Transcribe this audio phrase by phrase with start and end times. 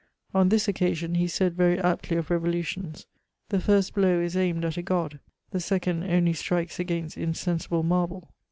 [0.33, 4.75] On this occasion ne said very aptly of reyolutions:*' The first blow is aimed at
[4.75, 5.19] a god,
[5.51, 8.29] the second only strikes against insensihle marhle."